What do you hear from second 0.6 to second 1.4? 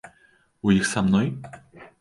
У іх са мной?